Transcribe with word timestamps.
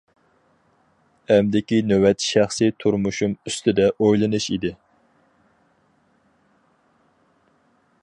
ئەمدىكى 1.35 1.79
نۆۋەت 1.91 2.25
شەخسى 2.29 2.71
تۇرمۇشۇم 2.85 3.37
ئۈستىدە 3.51 3.87
ئويلىنىش 3.99 4.51
ئىدى. 4.57 4.75